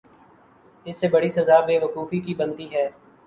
اس 0.85 0.95
سے 0.99 1.07
بڑی 1.07 1.29
سزا 1.29 1.59
بے 1.65 1.77
وقوفی 1.83 2.19
کی 2.25 2.33
بنتی 2.39 2.67
ہے۔ 2.73 2.85